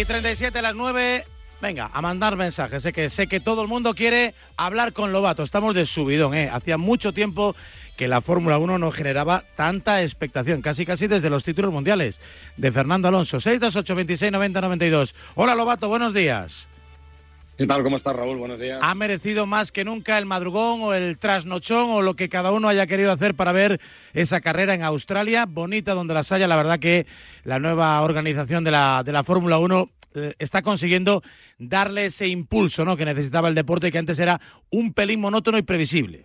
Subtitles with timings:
[0.00, 1.26] Y 37 a las 9.
[1.60, 2.82] Venga, a mandar mensajes.
[2.82, 5.42] Sé que, sé que todo el mundo quiere hablar con Lobato.
[5.42, 6.48] Estamos de subidón, ¿eh?
[6.50, 7.54] Hacía mucho tiempo
[7.98, 12.18] que la Fórmula 1 no generaba tanta expectación, casi casi desde los títulos mundiales
[12.56, 13.40] de Fernando Alonso.
[13.40, 15.14] 628 26 90 92.
[15.34, 16.69] Hola Lobato, buenos días.
[17.60, 17.82] ¿Qué tal?
[17.82, 18.38] ¿Cómo estás, Raúl?
[18.38, 18.80] Buenos días.
[18.80, 22.68] ¿Ha merecido más que nunca el madrugón o el trasnochón o lo que cada uno
[22.68, 23.82] haya querido hacer para ver
[24.14, 25.44] esa carrera en Australia?
[25.44, 26.48] Bonita donde las haya.
[26.48, 27.04] La verdad que
[27.44, 31.22] la nueva organización de la, de la Fórmula 1 eh, está consiguiendo
[31.58, 32.96] darle ese impulso ¿no?
[32.96, 36.24] que necesitaba el deporte que antes era un pelín monótono y previsible.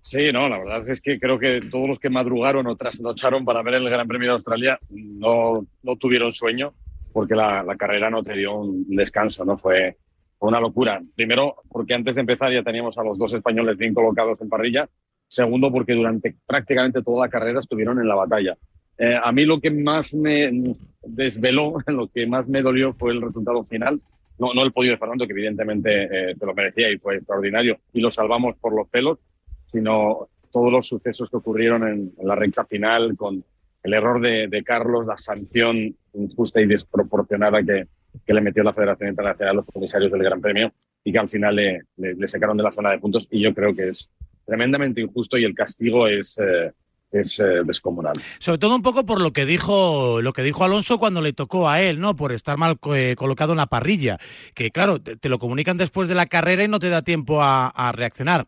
[0.00, 3.62] Sí, no, la verdad es que creo que todos los que madrugaron o trasnocharon para
[3.62, 6.74] ver el Gran Premio de Australia no, no tuvieron sueño
[7.12, 9.56] porque la, la, carrera no te dio un descanso, ¿no?
[9.58, 9.96] Fue,
[10.40, 11.00] una locura.
[11.14, 14.88] Primero, porque antes de empezar ya teníamos a los dos españoles bien colocados en parrilla.
[15.28, 18.56] Segundo, porque durante prácticamente toda la carrera estuvieron en la batalla.
[18.98, 23.22] Eh, a mí lo que más me desveló, lo que más me dolió fue el
[23.22, 24.00] resultado final.
[24.38, 27.78] No, no el podio de Fernando, que evidentemente eh, se lo merecía y fue extraordinario,
[27.92, 29.18] y lo salvamos por los pelos,
[29.66, 33.44] sino todos los sucesos que ocurrieron en, en la recta final con
[33.82, 37.86] el error de, Carlos, la sanción injusta y desproporcionada que,
[38.26, 40.72] le metió la Federación Internacional a los comisarios del Gran Premio
[41.04, 43.28] y que al final le, sacaron de la zona de puntos.
[43.30, 44.10] Y yo creo que es
[44.44, 46.72] tremendamente injusto y el castigo es, eh,
[47.12, 48.14] es eh, descomunal.
[48.38, 51.68] Sobre todo un poco por lo que dijo lo que dijo Alonso cuando le tocó
[51.68, 52.16] a él, ¿no?
[52.16, 54.18] Por estar mal eh, colocado en la parrilla,
[54.54, 57.92] que claro, te, lo comunican después de la carrera y no te da tiempo a
[57.94, 58.46] reaccionar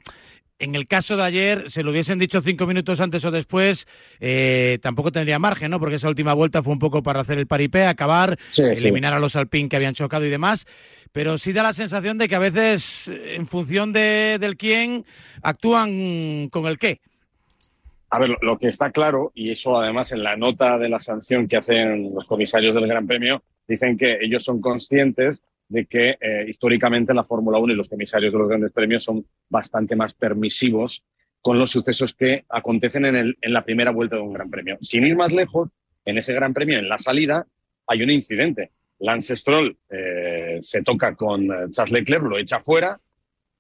[0.62, 3.88] en el caso de ayer, se lo hubiesen dicho cinco minutos antes o después,
[4.20, 5.80] eh, tampoco tendría margen, ¿no?
[5.80, 9.16] Porque esa última vuelta fue un poco para hacer el paripé, acabar, sí, eliminar sí.
[9.16, 10.66] a los Alpine que habían chocado y demás.
[11.10, 15.04] Pero sí da la sensación de que a veces, en función de, del quién,
[15.42, 17.00] actúan con el qué.
[18.10, 21.48] A ver, lo que está claro, y eso además en la nota de la sanción
[21.48, 26.44] que hacen los comisarios del Gran Premio, dicen que ellos son conscientes de que eh,
[26.48, 31.02] históricamente la Fórmula 1 y los comisarios de los grandes premios son bastante más permisivos
[31.40, 34.78] con los sucesos que acontecen en, el, en, la primera vuelta de un gran premio.
[34.80, 35.70] Sin ir más lejos,
[36.04, 37.46] en ese gran premio, en la salida,
[37.86, 38.70] hay un incidente.
[39.00, 43.00] Lance Stroll eh, se toca con eh, Charles Leclerc, lo echa fuera,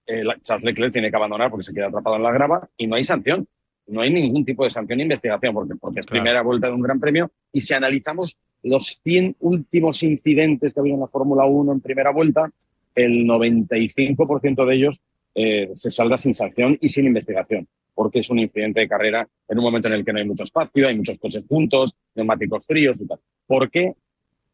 [0.06, 2.96] eh, Charles Leclerc tiene que abandonar porque se queda atrapado en la grava y no
[2.96, 3.48] hay sanción.
[3.86, 6.22] No hay ningún tipo de sanción ni investigación porque, porque es claro.
[6.22, 7.32] primera vuelta de un gran premio.
[7.52, 12.10] Y si analizamos los 100 últimos incidentes que había en la Fórmula 1 en primera
[12.10, 12.50] vuelta,
[12.94, 15.00] el 95% de ellos
[15.34, 19.58] eh, se salda sin sanción y sin investigación, porque es un incidente de carrera en
[19.58, 23.00] un momento en el que no hay mucho espacio, hay muchos coches juntos, neumáticos fríos
[23.00, 23.18] y tal.
[23.46, 23.94] ¿Por qué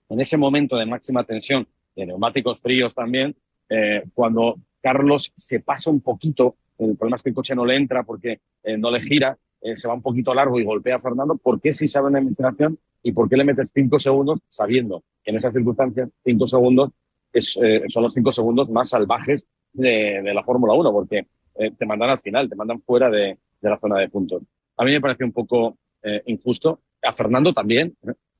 [0.08, 3.34] en ese momento de máxima tensión, de neumáticos fríos también,
[3.68, 7.74] eh, cuando Carlos se pasa un poquito, el problema es que el coche no le
[7.74, 11.36] entra porque eh, no le gira, se va un poquito largo y golpea a Fernando,
[11.36, 15.30] ¿por qué si sabe una investigación y por qué le metes cinco segundos sabiendo que
[15.30, 16.90] en esas circunstancias cinco segundos
[17.32, 20.92] es, eh, son los cinco segundos más salvajes de, la Fórmula 1?
[20.92, 21.26] Porque
[21.56, 24.42] eh, te mandan al final, te mandan fuera de, de, la zona de puntos.
[24.76, 26.80] A mí me parece un poco eh, injusto.
[27.02, 27.94] A Fernando también,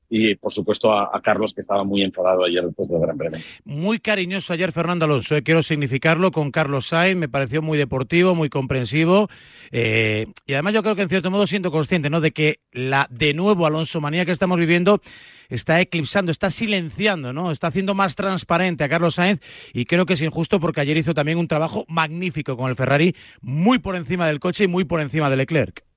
[0.09, 3.39] y por supuesto a, Carlos que estaba muy enfadado ayer después del Gran Premio.
[3.63, 8.35] Muy cariñoso ayer Fernando Alonso, eh, quiero significarlo con Carlos Sainz, me pareció muy deportivo,
[8.35, 9.29] muy comprensivo
[9.71, 12.21] eh, y además yo creo que en cierto modo siento consciente ¿no?
[12.21, 15.01] de que la de nuevo Alonso manía que estamos viviendo
[15.49, 17.51] está eclipsando, está silenciando, ¿no?
[17.51, 19.41] Está haciendo más transparente a Carlos Sainz
[19.73, 23.15] y creo que es injusto porque ayer hizo también un trabajo magnífico con el Ferrari,
[23.41, 25.88] muy por encima del coche y muy por encima de Leclerc.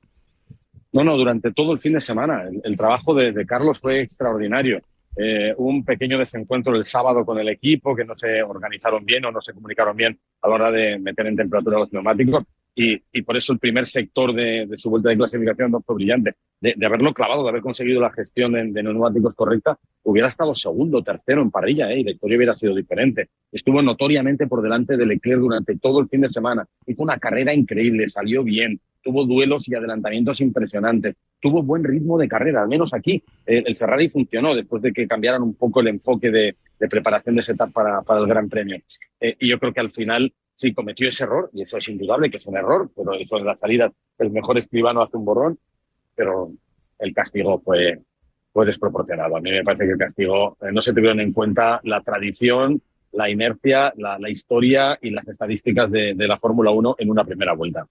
[0.92, 2.44] No, no, durante todo el fin de semana.
[2.48, 4.82] El, el trabajo de, de, Carlos fue extraordinario.
[5.16, 9.32] Eh, un pequeño desencuentro el sábado con el equipo, que no se organizaron bien o
[9.32, 12.44] no se comunicaron bien a la hora de meter en temperatura los neumáticos.
[12.74, 15.96] Y, y por eso el primer sector de, de, su vuelta de clasificación no fue
[15.96, 16.34] brillante.
[16.58, 21.02] De, de, haberlo clavado, de haber conseguido la gestión de, neumáticos correcta, hubiera estado segundo,
[21.02, 22.00] tercero en parrilla, ¿eh?
[22.00, 23.28] y la historia hubiera sido diferente.
[23.50, 26.66] Estuvo notoriamente por delante de Leclerc durante todo el fin de semana.
[26.86, 32.28] Hizo una carrera increíble, salió bien, tuvo duelos y adelantamientos impresionantes, tuvo buen ritmo de
[32.28, 33.22] carrera, al menos aquí.
[33.44, 37.36] El, el Ferrari funcionó después de que cambiaran un poco el enfoque de, de preparación
[37.36, 38.76] de setup para, para el Gran Premio.
[39.20, 42.30] Eh, y yo creo que al final sí cometió ese error, y eso es indudable
[42.30, 45.58] que es un error, pero eso en la salida el mejor escribano hace un borrón,
[46.14, 46.50] pero
[46.98, 48.00] el castigo fue,
[48.52, 49.36] fue desproporcionado.
[49.36, 52.82] A mí me parece que el castigo eh, no se tuvieron en cuenta la tradición,
[53.12, 57.24] la inercia, la, la historia y las estadísticas de, de la Fórmula 1 en una
[57.24, 57.86] primera vuelta.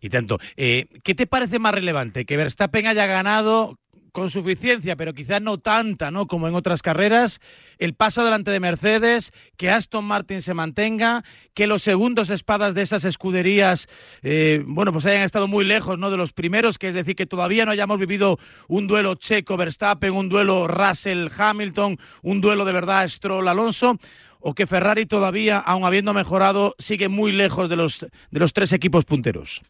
[0.00, 2.24] Y tanto, eh, ¿qué te parece más relevante?
[2.24, 3.78] ¿Que Verstappen haya ganado
[4.16, 6.26] con suficiencia, pero quizás no tanta, ¿no?
[6.26, 7.38] Como en otras carreras,
[7.76, 11.22] el paso delante de Mercedes, que Aston Martin se mantenga,
[11.52, 13.88] que los segundos espadas de esas escuderías,
[14.22, 16.10] eh, bueno, pues hayan estado muy lejos, ¿no?
[16.10, 20.30] De los primeros, que es decir, que todavía no hayamos vivido un duelo Checo-Verstappen, un
[20.30, 23.98] duelo Russell-Hamilton, un duelo de verdad Stroll-Alonso
[24.46, 28.72] o que Ferrari todavía, aun habiendo mejorado, sigue muy lejos de los, de los tres
[28.72, 29.60] equipos punteros?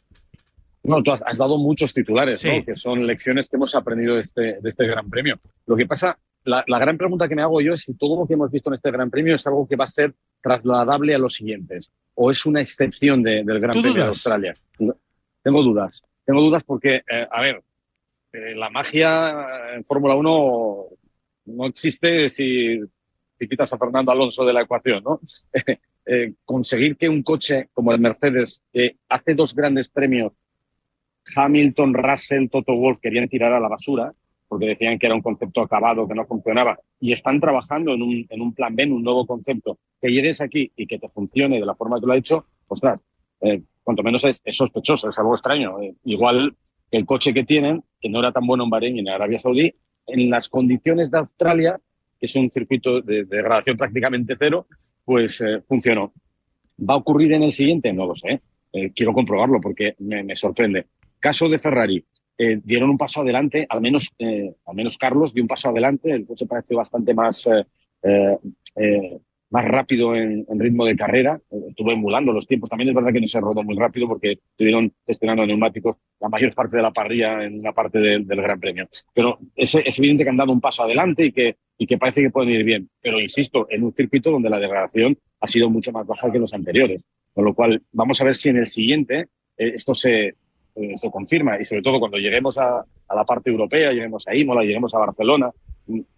[0.82, 2.62] No, tú has, dado muchos titulares, ¿no?
[2.62, 5.40] que son lecciones que hemos aprendido de este, de este Gran Premio.
[5.64, 8.34] Lo que pasa, la, gran pregunta que me hago yo es si todo lo que
[8.34, 11.32] hemos visto en este Gran Premio es algo que va a ser trasladable a los
[11.32, 14.54] siguientes, o es una excepción del Gran Premio de Australia.
[15.42, 16.02] Tengo dudas.
[16.26, 17.62] Tengo dudas porque, eh, a ver,
[18.34, 20.86] eh, la magia en Fórmula 1
[21.46, 22.78] no existe si
[23.38, 25.20] si quitas a Fernando Alonso de la ecuación, ¿no?
[26.08, 30.32] Eh, conseguir que un coche como el Mercedes, que hace dos grandes premios,
[31.34, 34.14] Hamilton, Russell, Toto Wolf, querían tirar a la basura,
[34.46, 38.24] porque decían que era un concepto acabado, que no funcionaba, y están trabajando en un,
[38.30, 41.66] en un plan B, un nuevo concepto, que llegues aquí y que te funcione de
[41.66, 43.00] la forma que lo ha hecho, ostras,
[43.40, 45.80] eh, cuanto menos es, sospechoso, es algo extraño.
[45.80, 46.54] Eh, igual
[46.90, 49.74] el coche que tienen, que no era tan bueno en Bahrein y en Arabia Saudí,
[50.06, 51.80] en las condiciones de Australia
[52.18, 54.66] que es un circuito de, degradación prácticamente cero,
[55.04, 56.12] pues eh, funcionó.
[56.78, 57.92] ¿Va a ocurrir en el siguiente?
[57.92, 58.40] No lo sé.
[58.72, 60.86] Eh, quiero comprobarlo porque me, sorprende.
[61.18, 62.04] Caso de Ferrari.
[62.38, 66.26] Eh, dieron un paso adelante, al menos, al menos Carlos dio un paso adelante, el
[66.26, 67.48] coche pareció bastante más
[69.50, 71.40] más rápido en, ritmo de carrera.
[71.68, 72.68] Estuvo emulando los tiempos.
[72.68, 76.54] También es verdad que no se rodó muy rápido porque estuvieron gestionando neumáticos la mayor
[76.54, 78.88] parte de la parrilla en una parte del Gran Premio.
[79.14, 82.22] Pero es, es, evidente que han dado un paso adelante y que, y que parece
[82.22, 82.88] que pueden ir bien.
[83.00, 86.52] Pero insisto, en un circuito donde la degradación ha sido mucho más baja que los
[86.52, 87.04] anteriores.
[87.32, 91.10] Con lo cual, vamos a ver si en el siguiente eh, esto se, eh, se
[91.10, 94.94] confirma y sobre todo cuando lleguemos a, a, la parte europea, lleguemos a Imola, lleguemos
[94.94, 95.50] a Barcelona,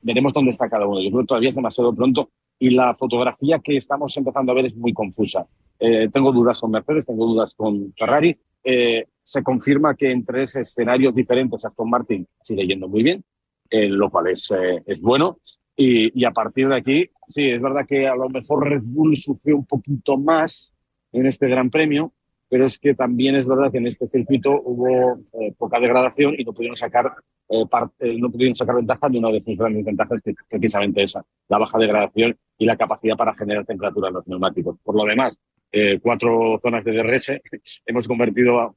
[0.02, 1.00] veremos dónde está cada uno.
[1.00, 4.66] Yo creo que todavía es demasiado pronto y la fotografía que estamos empezando a ver
[4.66, 5.46] es muy confusa.
[5.78, 8.36] Eh, tengo dudas con Mercedes, tengo dudas con Ferrari.
[8.64, 13.24] Eh, se confirma que en tres escenarios diferentes Aston Martin sigue yendo muy bien,
[13.70, 14.52] eh, lo cual es,
[14.86, 15.38] es bueno.
[15.76, 19.16] Y, y, a partir de aquí, sí, es verdad que a lo mejor Red Bull
[19.16, 20.74] sufrió un poquito más
[21.12, 22.12] en este Gran Premio,
[22.48, 25.20] pero es que también es verdad que en este circuito hubo
[25.56, 27.12] poca degradación y no pudieron sacar
[27.50, 27.64] eh,
[28.00, 31.58] eh, no pudieron sacar ventaja de una de sus grandes ventajas, que precisamente esa, la
[31.58, 34.76] baja degradación y la capacidad para generar temperatura en los neumáticos.
[34.82, 35.38] Por lo demás,
[35.72, 37.32] eh, cuatro zonas de DRS,
[37.86, 38.76] hemos convertido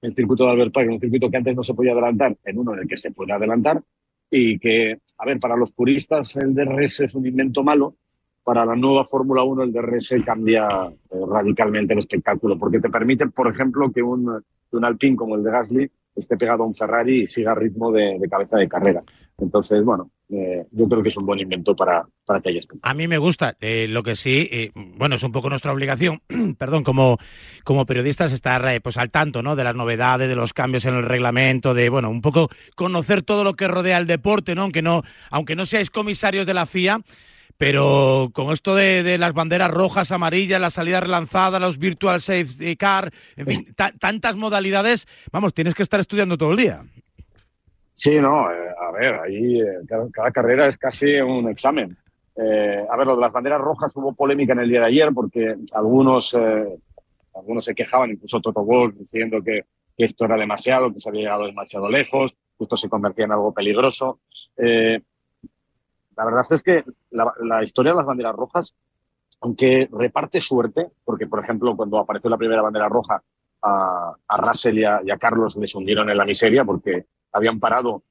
[0.00, 2.58] el circuito de Albert Park en un circuito que antes no se podía adelantar en
[2.58, 3.80] uno en el que se puede adelantar
[4.28, 7.96] y que, a ver, para los puristas el DRS es un invento malo,
[8.44, 10.68] para la nueva Fórmula 1 el DRS cambia
[11.28, 14.42] radicalmente el espectáculo, porque te permite, por ejemplo, que un,
[14.72, 18.18] un Alpine como el de Gasly esté pegado a un Ferrari y siga ritmo de,
[18.30, 19.02] cabeza de carrera.
[19.38, 22.94] Entonces, bueno, eh, yo creo que es un buen invento para, para que haya A
[22.94, 23.56] mí me gusta.
[23.60, 26.20] Eh, lo que sí, eh, bueno, es un poco nuestra obligación,
[26.58, 27.18] perdón, como,
[27.64, 29.56] como periodistas estar pues al tanto, ¿no?
[29.56, 33.42] De las novedades, de los cambios en el reglamento, de, bueno, un poco conocer todo
[33.42, 34.62] lo que rodea el deporte, ¿no?
[34.62, 37.00] Aunque no, aunque no seáis comisarios de la FIA,
[37.62, 43.12] pero con esto de, las banderas rojas, amarillas, la salida relanzada, los virtual safety car,
[43.36, 43.66] en fin,
[44.00, 46.82] tantas modalidades, vamos, tienes que estar estudiando todo el día.
[47.94, 49.78] Sí, no, eh, a ver, ahí eh,
[50.12, 51.96] cada, carrera es casi un examen.
[52.34, 55.10] Eh, a ver, lo de las banderas rojas hubo polémica en el día de ayer
[55.14, 56.36] porque algunos,
[57.32, 59.66] algunos se quejaban, incluso Toto Wolff, diciendo que,
[59.96, 63.54] esto era demasiado, que se había llegado demasiado lejos, que esto se convertía en algo
[63.54, 64.18] peligroso.
[66.16, 68.74] La verdad es que la, historia de las banderas rojas,
[69.40, 73.22] aunque reparte suerte, porque por ejemplo cuando apareció la primera bandera roja
[73.62, 78.02] a, Russell y a, Carlos les hundieron en la miseria porque habían parado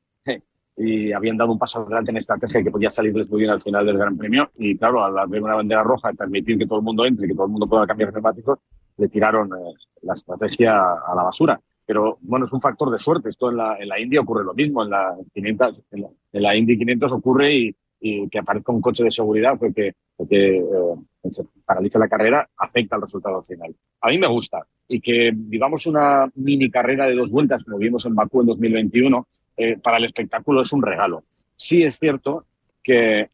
[0.78, 3.86] y habían dado un paso adelante en estrategia que podía salirles muy bien al final
[3.86, 4.52] del Gran Premio.
[4.58, 7.30] Y claro, al ver una bandera roja y permitir que todo el mundo entre y
[7.30, 8.60] que todo el mundo pueda cambiar neumáticos,
[8.98, 11.60] le tiraron eh, la estrategia a la basura.
[11.86, 13.30] Pero bueno, es un factor de suerte.
[13.30, 14.84] Esto en la, en la India ocurre lo mismo.
[14.84, 18.82] En la, 500, en la, en la Indy 500 ocurre y, y que aparezca un
[18.82, 23.74] coche de seguridad porque, porque eh, se paraliza la carrera afecta al resultado final.
[24.02, 28.06] A mí me gusta y que vivamos una mini carrera de dos vueltas como vimos
[28.06, 31.24] en Bakú en 2021 eh, para el espectáculo es un regalo.
[31.56, 32.46] Sí es cierto
[32.84, 33.30] que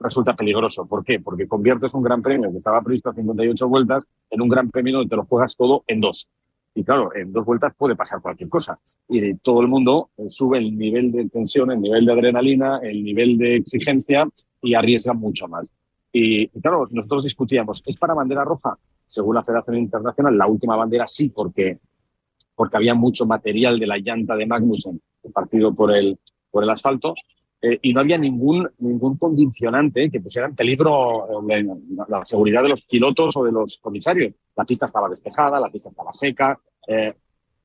[0.00, 0.86] resulta peligroso.
[0.86, 1.20] ¿Por qué?
[1.20, 4.98] Porque conviertes un gran premio que estaba previsto a 58 vueltas en un gran premio
[4.98, 6.28] donde te lo juegas todo en dos.
[6.74, 8.78] Y claro, en dos vueltas puede pasar cualquier cosa.
[9.08, 13.02] Y todo el mundo eh, sube el nivel de tensión, el nivel de adrenalina, el
[13.02, 14.28] nivel de exigencia
[14.62, 15.66] y arriesga mucho más.
[16.12, 18.78] Y, claro, nosotros discutíamos, ¿es para bandera roja?
[19.06, 21.78] Según la Federación Internacional, la última bandera sí, porque,
[22.54, 25.00] porque había mucho material de la llanta de Magnussen
[25.32, 26.18] partido por el,
[26.50, 27.14] por el asfalto
[27.60, 31.66] eh, y no había ningún, ningún condicionante que pusiera en peligro eh,
[32.08, 34.32] la, seguridad de los pilotos o de los comisarios.
[34.56, 36.58] La pista estaba despejada, la pista estaba seca.
[36.86, 37.12] Eh,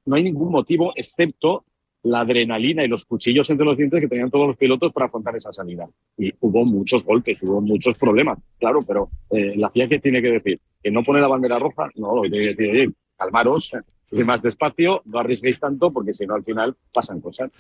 [0.06, 1.66] no hay ningún motivo excepto
[2.04, 5.36] la adrenalina y los cuchillos entre los dientes que tenían todos los pilotos para afrontar
[5.36, 5.88] esa salida.
[6.18, 10.60] Y hubo muchos golpes, hubo muchos problemas, claro, pero la CIA que tiene que decir
[10.82, 13.72] que no pone la bandera roja, no, lo tiene que decir, calmaros,
[14.12, 17.52] y más despacio, no arriesguéis tanto porque si no al final pasan cosas.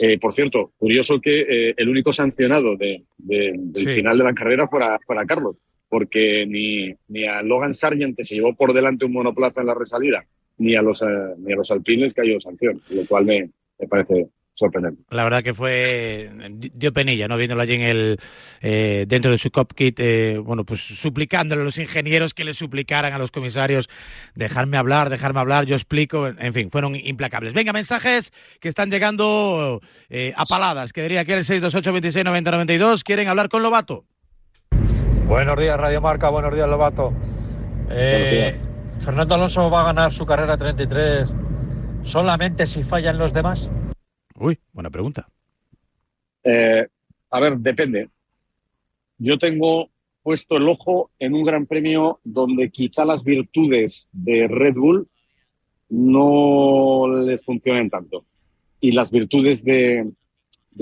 [0.00, 3.04] Eh, por cierto, curioso que eh, el único sancionado del
[3.74, 5.56] final de la carrera fuera, fuera Carlos,
[5.88, 9.74] porque ni, ni a Logan Sargent, que se llevó por delante un monoplaza en la
[9.74, 10.24] resalida,
[10.58, 11.06] ni a los, eh,
[11.38, 14.28] ni a los alpines cayó sanción, lo cual me, me parece
[14.58, 15.02] sorprendente.
[15.10, 16.30] La verdad que fue
[16.74, 17.36] dio penilla, ¿no?
[17.36, 18.20] Viéndolo allí en el
[18.60, 23.12] eh, dentro de su cockpit, eh, bueno, pues suplicándole a los ingenieros que le suplicaran
[23.12, 23.88] a los comisarios
[24.34, 27.54] dejarme hablar, dejarme hablar, yo explico, en fin, fueron implacables.
[27.54, 32.50] Venga, mensajes que están llegando eh, a paladas, que diría que el 628 26 90
[32.50, 34.04] 92 quieren hablar con Lobato.
[35.26, 37.12] Buenos días, Radio Marca, buenos días, Lobato.
[37.88, 41.32] Fernando Alonso va a ganar su carrera 33
[42.02, 43.70] solamente si fallan los demás.
[44.40, 45.28] Uy, buena pregunta.
[46.44, 46.86] Eh,
[47.30, 48.08] a ver, depende.
[49.18, 49.90] Yo tengo
[50.22, 55.08] puesto el ojo en un gran premio donde quizá las virtudes de Red Bull
[55.88, 58.24] no les funcionen tanto.
[58.80, 60.08] Y las virtudes de,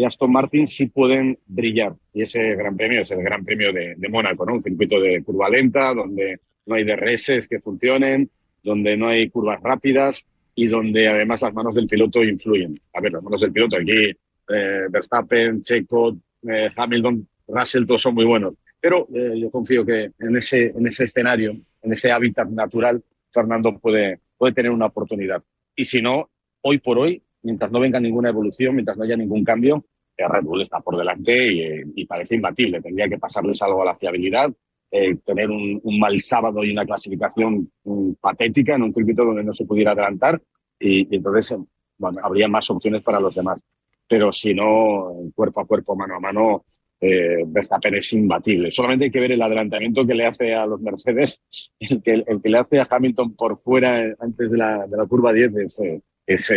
[0.04, 1.94] Aston Martin sí pueden brillar.
[2.12, 4.54] Y ese gran premio es el gran premio de, de Mónaco, ¿no?
[4.54, 8.30] Un circuito de curva lenta, donde no hay DRS que funcionen,
[8.62, 10.26] donde no hay curvas rápidas
[10.58, 12.80] y donde además las manos del piloto influyen.
[12.94, 14.10] A ver, las manos del piloto aquí,
[14.48, 16.16] eh, Verstappen, Checo,
[16.48, 18.54] eh, Hamilton, Russell, todos son muy buenos.
[18.80, 23.78] Pero eh, yo confío que en ese, en ese escenario, en ese hábitat natural, Fernando
[23.78, 25.42] puede, puede tener una oportunidad.
[25.76, 26.30] Y si no,
[26.62, 29.84] hoy por hoy, mientras no venga ninguna evolución, mientras no haya ningún cambio,
[30.16, 32.80] Red Bull está por delante y, y parece imbatible.
[32.80, 34.50] Tendría que pasarles algo a la fiabilidad,
[34.90, 39.52] eh, tener un, mal sábado y una clasificación mm, patética en un circuito donde no
[39.52, 40.40] se pudiera adelantar
[40.78, 41.58] y, entonces eh,
[41.98, 43.62] bueno, habría más opciones para los demás.
[44.08, 46.64] Pero si no, cuerpo a cuerpo, mano a mano,
[47.00, 48.70] eh, Verstappen es imbatible.
[48.70, 51.40] Solamente hay que ver el adelantamiento que le hace a los Mercedes,
[51.80, 55.06] el que, el que le hace a Hamilton por fuera antes de la, de la
[55.06, 55.82] curva 10 es,
[56.26, 56.52] es,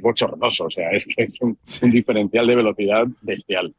[0.00, 0.64] bochornoso.
[0.64, 1.58] O sea, es que es un
[1.90, 3.74] diferencial de velocidad bestial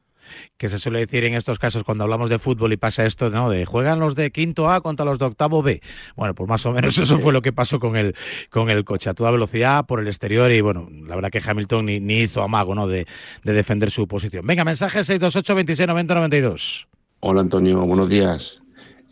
[0.58, 3.50] que se suele decir en estos casos cuando hablamos de fútbol y pasa esto, ¿no?
[3.50, 5.82] De juegan los de quinto A contra los de octavo B.
[6.16, 8.16] Bueno, pues más o menos eso fue lo que pasó con el,
[8.50, 11.86] con el coche, a toda velocidad, por el exterior y bueno, la verdad que Hamilton
[11.86, 12.88] ni, ni hizo amago, ¿no?
[12.88, 13.08] De,
[13.44, 14.46] de, defender su posición.
[14.46, 16.88] Venga, mensaje 628 26 90 92.
[17.22, 18.62] Hola Antonio, buenos días.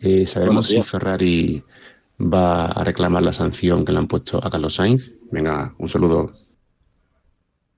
[0.00, 1.62] Eh, ¿Sabemos si Ferrari
[2.20, 5.14] va a reclamar la sanción que le han puesto a Carlos Sainz?
[5.30, 6.32] Venga, un saludo.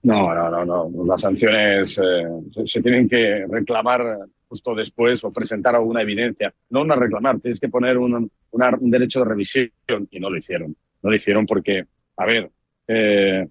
[0.03, 1.05] No, no, no, no.
[1.05, 4.03] Las sanciones eh, se, tienen que reclamar
[4.49, 6.53] justo después o presentar alguna evidencia.
[6.71, 9.71] No una reclamar, tienes que poner un, un derecho de revisión
[10.11, 10.75] y no lo hicieron.
[11.03, 11.85] No lo hicieron porque,
[12.17, 12.51] a ver,
[12.89, 13.47] eh,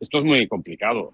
[0.00, 1.12] esto es muy complicado.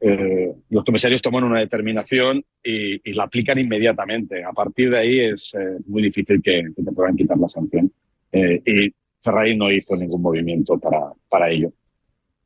[0.00, 4.42] Eh, los comisarios toman una determinación y, la aplican inmediatamente.
[4.42, 5.52] A partir de ahí es
[5.86, 7.92] muy difícil que, te puedan quitar la sanción.
[8.32, 10.78] y Ferrari no hizo ningún movimiento
[11.28, 11.72] para, ello.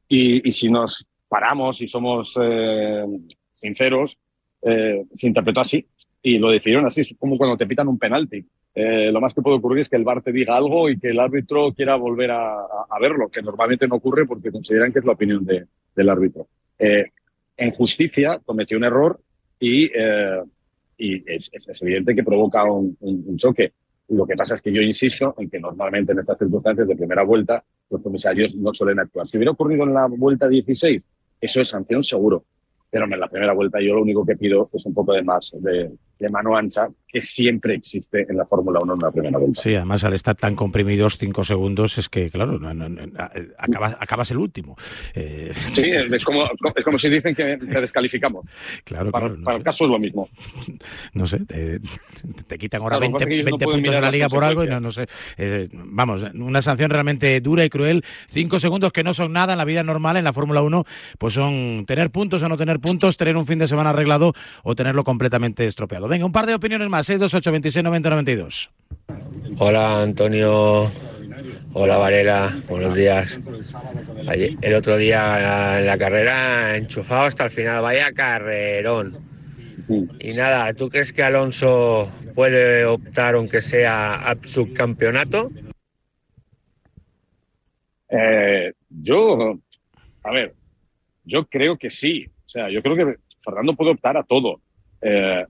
[0.09, 3.05] Y, y si nos paramos y somos eh,
[3.51, 4.19] sinceros,
[4.63, 5.87] eh, se interpretó así
[6.23, 7.03] y lo decidieron así.
[7.03, 8.45] Es como cuando te pitan un penalti.
[8.75, 11.09] Eh, lo más que puede ocurrir es que el VAR te diga algo y que
[11.09, 12.67] el árbitro quiera volver a,
[13.01, 16.49] verlo, que normalmente no ocurre porque consideran que es la opinión de, del árbitro.
[16.79, 19.21] en justicia cometió un error
[19.59, 23.73] y, y es, es, evidente que provoca un, un, choque.
[24.09, 27.25] Lo que pasa es que yo insisto en que normalmente en estas circunstancias de primera
[27.25, 29.27] vuelta los comisarios no suelen actuar.
[29.27, 31.07] Si hubiera ocurrido en la vuelta 16
[31.41, 32.45] eso es sanción seguro.
[32.91, 35.53] Pero en la primera vuelta yo lo único que pido es un poco de más
[35.55, 39.63] de, de mano ancha que siempre existe en la Fórmula 1 en la primera vuelta.
[39.63, 42.61] Sí, además al estar tan comprimidos cinco segundos es que, claro,
[43.57, 44.77] acabas, acabas, el último.
[45.15, 46.45] Eh, sí, es como,
[46.77, 48.47] es como si dicen que te descalificamos.
[48.85, 49.43] Claro, para, claro.
[49.43, 50.29] para el caso es lo mismo.
[51.15, 51.81] No sé, te,
[52.47, 55.07] te quitan ahora 20, 20 puntos de la liga por algo y no, no sé.
[55.73, 58.05] vamos, una sanción realmente dura y cruel.
[58.29, 60.85] Cinco segundos que no son nada en la vida normal, en la Fórmula 1,
[61.17, 64.75] pues son tener puntos o no tener puntos, tener un fin de semana arreglado o
[64.75, 66.07] tenerlo completamente estropeado.
[66.07, 68.71] Venga, un par de opiniones más 628 26 90 92.
[69.59, 70.91] Hola Antonio,
[71.73, 73.41] hola Varela, buenos días.
[74.63, 79.19] el otro día en la carrera enchufado hasta el final, vaya carrerón.
[80.21, 85.51] Y nada, ¿tú crees que Alonso puede optar aunque sea a subcampeonato?
[88.11, 89.59] Eh, yo,
[90.23, 90.55] a ver,
[91.25, 92.27] yo creo que sí.
[92.47, 94.61] O sea, yo creo que Fernando puede optar a todo.
[95.03, 95.45] Eh,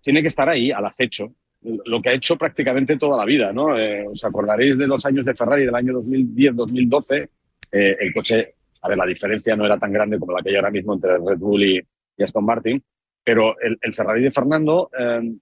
[0.00, 3.76] tiene que estar ahí, al acecho, lo que ha hecho prácticamente toda la vida, ¿no?
[3.76, 7.28] Eh, os acordaréis de los años de Ferrari del año 2010-2012,
[7.72, 10.56] eh, el coche, a ver, la diferencia no era tan grande como la que hay
[10.56, 11.80] ahora mismo entre Red Bull y,
[12.22, 12.82] Aston Martin,
[13.22, 14.90] pero el, Ferrari de Fernando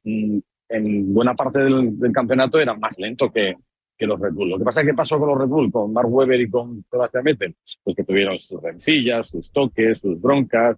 [0.05, 3.55] mm, en buena parte del, campeonato era más lento que,
[3.97, 4.51] que los Red Bull.
[4.51, 6.85] Lo que pasa es que pasó con los Red Bull, con Mark Webber y con
[6.91, 10.77] Sebastian Vettel, pues que tuvieron sus rencillas, sus toques, sus broncas,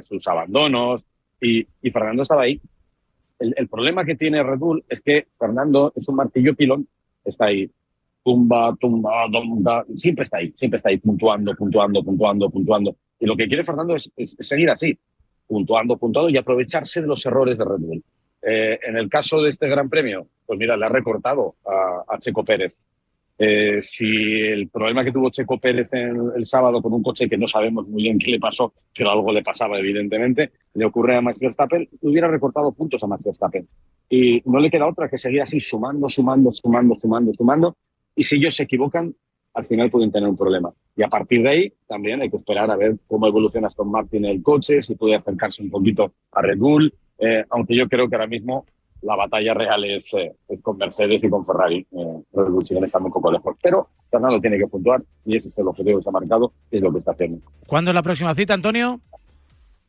[0.00, 1.04] sus abandonos,
[1.42, 2.58] y, y Fernando estaba ahí
[3.38, 6.86] el, problema que tiene Red Bull es que Fernando es un martillo pilón,
[7.24, 7.70] está ahí,
[8.24, 12.96] tumba, tumba, tumba, siempre está ahí, siempre está ahí, puntuando, puntuando, puntuando, puntuando.
[13.20, 14.98] Y lo que quiere Fernando es, seguir así,
[15.46, 18.02] puntuando, puntuando y aprovecharse de los errores de Red Bull.
[18.42, 21.56] Eh, en el caso de este Gran Premio, pues mira, le ha recortado
[22.08, 22.74] a Checo Pérez
[23.38, 24.06] eh, si
[24.40, 28.02] el problema que tuvo Checo Pérez el sábado con un coche que no sabemos muy
[28.02, 32.26] bien qué le pasó, pero algo le pasaba evidentemente, le ocurre a Max Verstappen, hubiera
[32.26, 33.68] recortado puntos a Max Verstappen.
[34.10, 37.76] Y no le queda otra que seguir así sumando, sumando, sumando, sumando, sumando.
[38.16, 39.14] Y si ellos se equivocan,
[39.54, 40.72] al final pueden tener un problema.
[40.96, 44.24] Y a partir de ahí también hay que esperar a ver cómo evoluciona Aston Martin
[44.24, 48.16] el coche, si puede acercarse un poquito a Red Bull, eh, aunque yo creo que
[48.16, 48.66] ahora mismo
[49.02, 51.86] la batalla real es, eh, es con Mercedes y con Ferrari.
[51.92, 53.56] Eh, Red Bull están un poco lejos.
[53.62, 56.76] Pero Fernando tiene que puntuar y ese es el objetivo que se ha marcado y
[56.76, 57.40] es lo que está haciendo.
[57.66, 59.00] ¿Cuándo es la próxima cita, Antonio?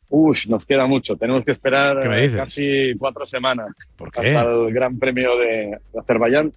[0.08, 1.16] Uf, nos queda mucho.
[1.16, 1.96] Tenemos que esperar
[2.34, 6.52] casi cuatro semanas hasta el Gran Premio de Azerbaiyán.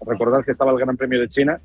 [0.00, 1.60] Recordad que estaba el Gran Premio de China,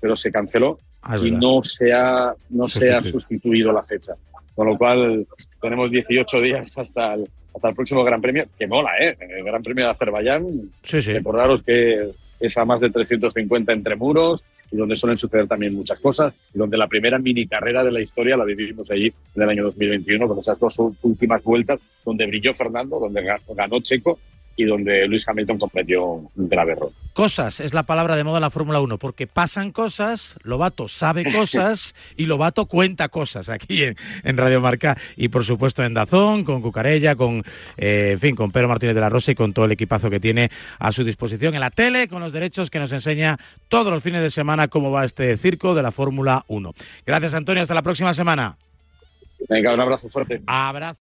[0.00, 4.14] pero se canceló ah, y no se ha, no se ha sustituido la fecha.
[4.56, 5.26] Con lo cual
[5.60, 9.16] tenemos 18 días hasta el, hasta el próximo Gran Premio, que mola, ¿eh?
[9.20, 10.48] El Gran Premio de Azerbaiyán.
[10.82, 11.12] Sí, sí.
[11.12, 12.10] Recordaros que
[12.40, 16.58] es a más de 350 entre muros y donde suelen suceder también muchas cosas y
[16.58, 20.26] donde la primera mini carrera de la historia la vivimos allí en el año 2021
[20.26, 24.18] con esas dos últimas vueltas donde brilló Fernando, donde ganó Checo
[24.56, 26.90] y donde Luis Hamilton cometió un grave error.
[27.12, 31.30] Cosas es la palabra de moda en la Fórmula 1, porque pasan cosas, Lobato sabe
[31.30, 33.96] cosas y Lobato cuenta cosas aquí en,
[34.36, 37.42] Radio Marca y por supuesto en Dazón, con Cucarella, con,
[37.76, 40.20] eh, en fin, con Pedro Martínez de la Rosa y con todo el equipazo que
[40.20, 43.38] tiene a su disposición en la tele, con los derechos que nos enseña
[43.68, 46.74] todos los fines de semana cómo va este circo de la Fórmula 1.
[47.06, 48.56] Gracias Antonio, hasta la próxima semana.
[49.48, 50.40] Venga, un abrazo fuerte.
[50.46, 50.94] Abrazo.